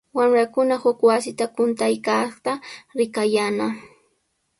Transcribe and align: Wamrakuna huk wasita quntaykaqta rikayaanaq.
Wamrakuna 0.17 0.75
huk 0.83 0.99
wasita 1.07 1.45
quntaykaqta 1.55 2.51
rikayaanaq. 2.97 3.75